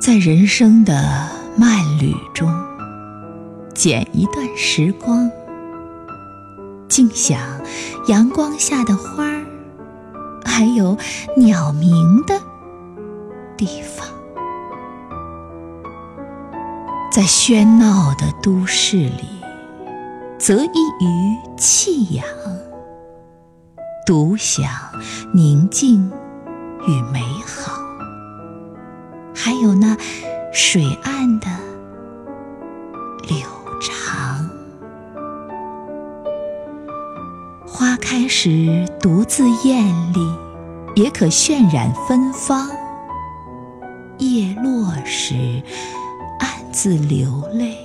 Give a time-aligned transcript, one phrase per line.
[0.00, 2.50] 在人生的漫旅中，
[3.74, 5.30] 剪一段时光，
[6.88, 7.40] 静享
[8.08, 9.44] 阳光下的花儿，
[10.44, 10.96] 还有
[11.36, 12.40] 鸟鸣的
[13.56, 14.06] 地方。
[17.12, 19.24] 在喧闹的都市里，
[20.38, 20.68] 择一
[20.98, 22.24] 隅弃养，
[24.06, 24.70] 独享
[25.34, 26.10] 宁静
[26.86, 27.89] 与美好。
[29.42, 29.96] 还有那
[30.52, 31.46] 水岸的
[33.26, 33.38] 柳
[33.80, 34.46] 长，
[37.66, 40.20] 花开时独自艳丽，
[40.94, 42.68] 也可渲染芬芳；
[44.18, 45.62] 叶落时
[46.38, 47.78] 暗自流泪，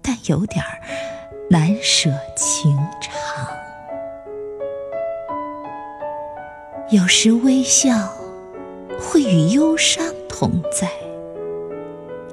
[0.00, 0.80] 但有点儿
[1.50, 3.12] 难舍情长。
[6.92, 7.90] 有时微笑
[9.00, 10.06] 会与忧伤。
[10.38, 10.90] 同在，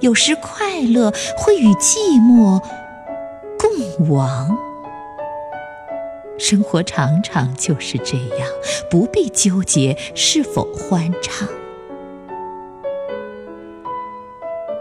[0.01, 2.61] 有时快乐会与寂寞
[3.57, 4.57] 共亡。
[6.37, 8.49] 生活常常就是这样，
[8.89, 11.47] 不必纠结是否欢畅。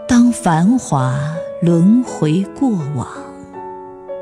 [0.05, 1.17] 当繁华
[1.61, 3.07] 轮回过往，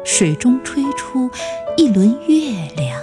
[0.06, 1.28] 水中吹出
[1.76, 3.02] 一轮月亮，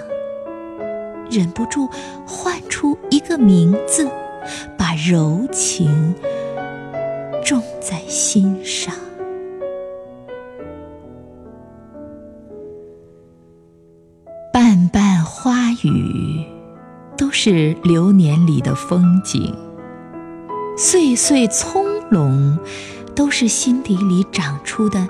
[1.28, 1.88] 忍不住
[2.24, 4.08] 唤出一个名字。
[5.06, 6.12] 柔情
[7.44, 8.92] 种在心上，
[14.52, 16.44] 瓣瓣花语
[17.16, 19.54] 都是流年里的风景，
[20.76, 22.58] 岁岁葱茏
[23.14, 25.06] 都是心底里长出的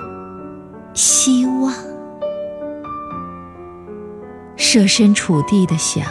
[0.92, 1.72] 希望。
[4.56, 6.04] 设身处地的想。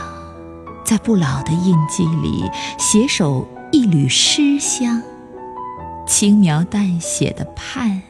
[0.84, 2.46] 在不老的印记里
[2.80, 5.02] 携手一缕诗香，
[6.08, 8.02] 轻描淡写的盼，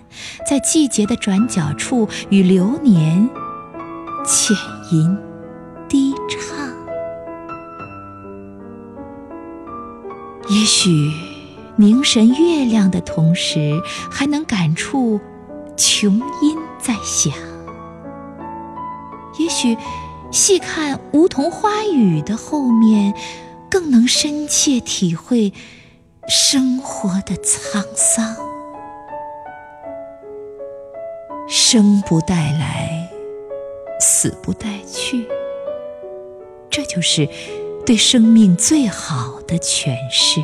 [0.47, 3.27] 在季节的转角处与流年
[4.25, 4.55] 浅
[4.91, 5.17] 吟
[5.89, 6.67] 低唱。
[10.49, 10.89] 也许
[11.75, 13.81] 凝神月亮的同时，
[14.11, 15.19] 还能感触
[15.75, 17.33] 琼音在响。
[19.39, 19.75] 也许。
[20.29, 23.13] 细看梧桐花雨的后面，
[23.79, 25.53] 更能深切体会
[26.27, 28.35] 生活的沧桑。
[31.47, 33.07] 生不带来，
[33.99, 35.27] 死不带去，
[36.71, 37.29] 这就是
[37.85, 40.41] 对生命最好的诠释。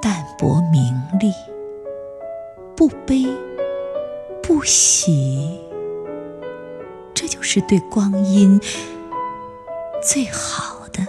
[0.00, 1.32] 淡泊名利，
[2.76, 3.26] 不悲
[4.40, 5.58] 不喜。
[7.12, 8.60] 这就是对光阴
[10.06, 11.04] 最好的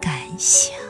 [0.00, 0.81] 感想。